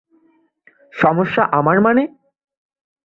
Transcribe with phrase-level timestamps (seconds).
[0.93, 2.03] সমস্যা আমার মানে?